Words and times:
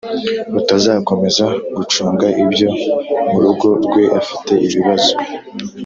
utazakomeza 0.59 1.45
gucunga 1.75 2.27
ibyo 2.43 2.69
mu 3.29 3.37
rugo 3.43 3.67
rwe 3.83 4.03
afite 4.19 4.51
ibibazo 4.65 5.13